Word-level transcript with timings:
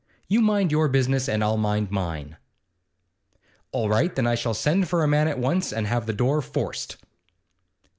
You 0.27 0.41
mind 0.41 0.71
your 0.71 0.87
business, 0.87 1.29
and 1.29 1.43
I'll 1.43 1.57
mind 1.57 1.91
mine.' 1.91 2.37
'All 3.71 3.87
right. 3.87 4.15
Then 4.15 4.25
I 4.25 4.33
shall 4.33 4.55
send 4.55 4.87
for 4.87 5.03
a 5.03 5.07
man 5.07 5.27
at 5.27 5.37
once, 5.37 5.71
and 5.71 5.85
have 5.85 6.07
the 6.07 6.11
door 6.11 6.41
forced. 6.41 6.97